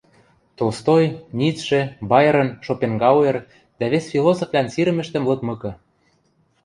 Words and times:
Толстой, 0.57 1.03
Ницше, 1.37 1.79
Байрон, 2.09 2.49
Шопенгауэр 2.65 3.37
дӓ 3.77 3.85
вес 3.91 4.05
философвлӓн 4.13 4.67
сирӹмӹштӹм 4.73 5.23
лыдмыкы 5.29 5.71